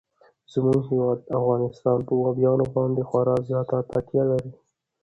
زموږ 0.53 0.79
هیواد 0.89 1.19
افغانستان 1.39 1.97
په 2.07 2.13
بامیان 2.21 2.59
باندې 2.75 3.01
خورا 3.09 3.35
زیاته 3.49 3.77
تکیه 3.91 4.23
لري. 4.31 4.51